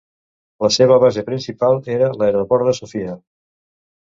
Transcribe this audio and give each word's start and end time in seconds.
La 0.65 0.69
seva 0.77 0.97
base 1.03 1.23
principal 1.27 1.77
era 1.97 2.09
l'aeroport 2.23 2.67
de 2.71 2.75
Sofia. 2.79 3.15